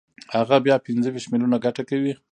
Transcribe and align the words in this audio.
هغه 0.35 0.55
بیا 0.65 0.75
پنځه 0.87 1.09
ویشت 1.11 1.29
میلیونه 1.31 1.57
ګټه 1.65 1.83
کوي 1.89 2.13